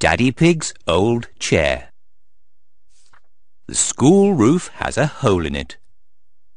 Daddy 0.00 0.32
Pig's 0.32 0.74
old 0.88 1.28
chair. 1.38 1.90
The 3.68 3.76
school 3.76 4.34
roof 4.34 4.66
has 4.74 4.96
a 4.96 5.06
hole 5.06 5.46
in 5.46 5.54
it. 5.54 5.76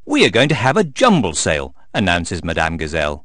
We 0.03 0.25
are 0.25 0.31
going 0.31 0.49
to 0.49 0.55
have 0.55 0.77
a 0.77 0.83
jumble 0.83 1.35
sale, 1.35 1.75
announces 1.93 2.43
Madame 2.43 2.77
Gazelle. 2.77 3.23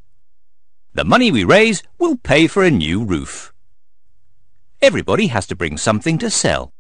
The 0.93 1.05
money 1.07 1.32
we 1.32 1.45
raise 1.45 1.82
will 1.98 2.18
pay 2.18 2.48
for 2.48 2.62
a 2.62 2.71
new 2.71 3.03
roof. 3.03 3.55
Everybody 4.83 5.29
has 5.29 5.47
to 5.47 5.57
bring 5.57 5.79
something 5.79 6.19
to 6.19 6.29
sell. 6.29 6.75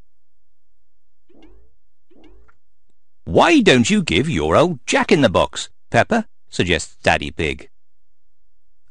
Why 3.26 3.60
don't 3.60 3.90
you 3.90 4.04
give 4.04 4.30
your 4.30 4.54
old 4.54 4.78
Jack-in-the-Box, 4.86 5.68
Peppa? 5.90 6.28
suggests 6.48 6.94
Daddy 7.02 7.32
Pig. 7.32 7.68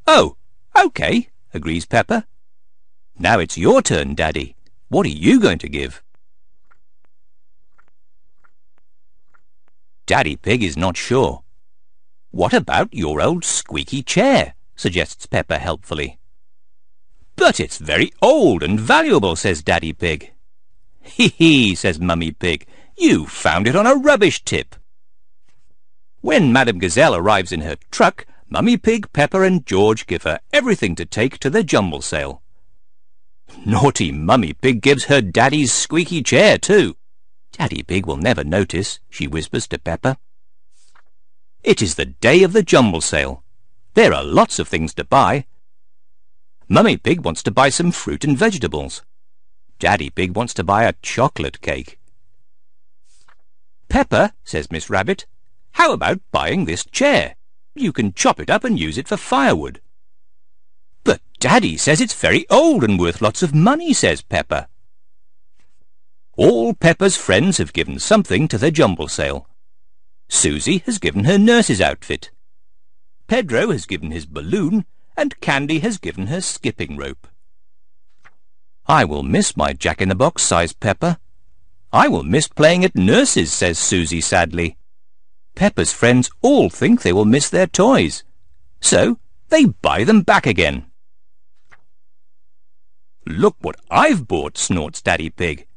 Oh, 0.06 0.36
OK, 0.76 1.30
agrees 1.54 1.86
Peppa. 1.86 2.26
Now 3.18 3.40
it's 3.40 3.58
your 3.58 3.82
turn, 3.82 4.14
Daddy. 4.14 4.58
What 4.90 5.06
are 5.06 5.18
you 5.24 5.40
going 5.40 5.58
to 5.60 5.70
give? 5.70 6.04
Daddy 10.06 10.36
Pig 10.36 10.64
is 10.64 10.76
not 10.76 10.98
sure. 10.98 11.44
What 12.32 12.54
about 12.54 12.94
your 12.94 13.22
old 13.22 13.46
squeaky 13.46 14.04
chair? 14.04 14.56
suggests 14.76 15.28
Peppa 15.28 15.60
helpfully. 15.60 16.20
But 17.38 17.62
it's 17.62 17.78
very 17.78 18.12
old 18.22 18.64
and 18.64 18.82
valuable, 18.82 19.38
says 19.38 19.64
Daddy 19.64 19.94
Pig. 19.94 20.34
Hee 21.02 21.30
hee, 21.30 21.76
says 21.76 22.02
Mummy 22.02 22.32
Pig. 22.34 22.68
You 22.98 23.26
found 23.26 23.68
it 23.68 23.76
on 23.76 23.86
a 23.86 23.96
rubbish 23.96 24.44
tip. 24.44 24.76
When 26.22 26.54
Madame 26.54 26.80
Gazelle 26.80 27.16
arrives 27.16 27.52
in 27.52 27.62
her 27.62 27.78
truck, 27.92 28.26
Mummy 28.50 28.78
Pig, 28.78 29.12
Peppa 29.12 29.42
and 29.42 29.66
George 29.66 30.08
give 30.08 30.24
her 30.24 30.40
everything 30.54 30.96
to 30.96 31.06
take 31.06 31.38
to 31.40 31.50
the 31.50 31.64
jumble 31.64 32.02
sale. 32.02 32.42
Naughty 33.66 34.12
Mummy 34.12 34.54
Pig 34.54 34.82
gives 34.82 35.06
her 35.06 35.22
Daddy's 35.22 35.74
squeaky 35.74 36.24
chair, 36.24 36.58
too. 36.58 36.96
Daddy 37.52 37.84
Pig 37.84 38.06
will 38.06 38.18
never 38.18 38.44
notice, 38.44 39.00
she 39.10 39.28
whispers 39.28 39.68
to 39.68 39.78
Peppa. 39.78 40.18
It 41.64 41.82
is 41.82 41.96
the 41.96 42.06
day 42.06 42.44
of 42.44 42.54
the 42.54 42.64
jumble 42.64 43.02
sale. 43.02 43.44
There 43.94 44.14
are 44.14 44.24
lots 44.24 44.58
of 44.60 44.68
things 44.68 44.94
to 44.96 45.04
buy. 45.04 45.46
Mummy 46.68 46.98
Pig 46.98 47.26
wants 47.26 47.44
to 47.44 47.52
buy 47.52 47.70
some 47.70 47.92
fruit 47.92 48.24
and 48.24 48.38
vegetables. 48.38 49.04
Daddy 49.80 50.10
Pig 50.10 50.36
wants 50.36 50.54
to 50.56 50.64
buy 50.64 50.84
a 50.84 50.94
chocolate 51.02 51.62
cake. 51.62 52.00
Peppa, 53.96 54.34
says 54.44 54.70
Miss 54.70 54.90
Rabbit, 54.90 55.26
how 55.72 55.94
about 55.94 56.20
buying 56.34 56.66
this 56.66 56.84
chair? 56.84 57.38
You 57.74 57.94
can 57.94 58.12
chop 58.12 58.42
it 58.42 58.50
up 58.50 58.66
and 58.66 58.78
use 58.78 58.98
it 58.98 59.08
for 59.08 59.16
firewood. 59.16 59.80
But 61.06 61.22
Daddy 61.40 61.78
says 61.78 62.02
it's 62.02 62.14
very 62.14 62.46
old 62.50 62.84
and 62.84 63.00
worth 63.00 63.22
lots 63.22 63.42
of 63.42 63.56
money, 63.56 63.94
says 63.94 64.22
Peppa. 64.22 64.68
All 66.36 66.74
Peppa's 66.74 67.16
friends 67.16 67.58
have 67.58 67.72
given 67.72 67.98
something 67.98 68.50
to 68.50 68.58
the 68.58 68.70
jumble 68.70 69.08
sale. 69.08 69.48
Susie 70.28 70.80
has 70.80 70.98
given 70.98 71.24
her 71.24 71.38
nurse's 71.38 71.80
outfit. 71.80 72.32
Pedro 73.28 73.72
has 73.72 73.86
given 73.86 74.12
his 74.12 74.26
balloon, 74.26 74.84
and 75.16 75.40
Candy 75.40 75.80
has 75.80 75.98
given 76.00 76.28
her 76.28 76.42
skipping 76.42 76.98
rope. 76.98 77.30
I 78.88 79.06
will 79.06 79.24
miss 79.24 79.56
my 79.56 79.72
Jack-in-the-Box, 79.72 80.44
sighs 80.44 80.74
Peppa. 80.74 81.18
I 81.96 82.10
will 82.10 82.24
miss 82.24 82.50
playing 82.50 82.84
at 82.84 82.98
nurse's, 82.98 83.54
says 83.54 83.80
Susie 83.80 84.20
sadly. 84.20 84.76
Peppa's 85.56 85.94
friends 85.94 86.30
all 86.42 86.70
think 86.70 87.02
they 87.02 87.14
will 87.14 87.24
miss 87.24 87.50
their 87.50 87.68
toys. 87.68 88.26
So 88.82 89.18
they 89.48 89.68
buy 89.68 90.04
them 90.04 90.22
back 90.22 90.46
again. 90.46 90.88
Look 93.26 93.56
what 93.62 93.78
I've 93.90 94.28
bought, 94.28 94.58
snorts 94.58 95.02
Daddy 95.02 95.30
Pig. 95.30 95.68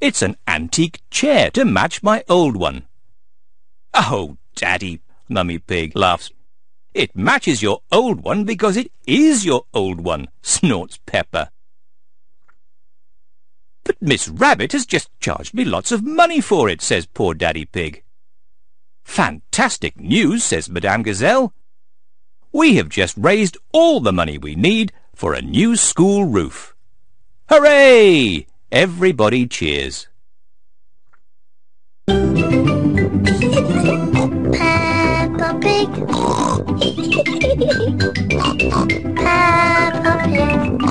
It's 0.00 0.22
an 0.22 0.38
antique 0.46 1.02
chair 1.10 1.50
to 1.50 1.66
match 1.66 2.02
my 2.02 2.24
old 2.30 2.56
one. 2.56 2.86
Oh, 3.92 4.38
Daddy, 4.56 5.02
Mummy 5.28 5.58
Pig 5.58 5.94
laughs. 5.94 6.30
It 6.94 7.14
matches 7.14 7.62
your 7.62 7.82
old 7.92 8.22
one 8.22 8.44
because 8.44 8.78
it 8.78 8.90
is 9.06 9.44
your 9.44 9.64
old 9.74 10.00
one, 10.00 10.28
snorts 10.40 10.98
Peppa. 11.04 11.50
Miss 14.00 14.28
Rabbit 14.28 14.70
has 14.72 14.86
just 14.86 15.10
charged 15.18 15.54
me 15.54 15.64
lots 15.64 15.90
of 15.90 16.04
money 16.04 16.40
for 16.40 16.68
it, 16.68 16.80
says 16.80 17.06
poor 17.06 17.34
Daddy 17.34 17.64
Pig. 17.64 18.04
Fantastic 19.02 19.98
news, 19.98 20.44
says 20.44 20.68
Madame 20.68 21.02
Gazelle. 21.02 21.52
We 22.52 22.76
have 22.76 22.88
just 22.88 23.16
raised 23.16 23.56
all 23.72 23.98
the 23.98 24.12
money 24.12 24.38
we 24.38 24.54
need 24.54 24.92
for 25.16 25.34
a 25.34 25.42
new 25.42 25.74
school 25.74 26.26
roof. 26.26 26.76
Hooray! 27.48 28.46
Everybody 28.70 29.48
cheers. 29.48 30.06
Peppa 32.06 32.14
Pig. 35.60 35.88
Peppa 39.16 40.20
Pig. 40.24 40.78